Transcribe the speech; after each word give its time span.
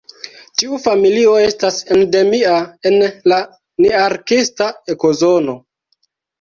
Tiu 0.61 0.77
familio 0.85 1.33
estas 1.49 1.77
endemia 1.97 2.55
en 2.93 2.99
la 3.35 3.41
nearktisa 3.87 4.73
ekozono. 4.97 5.59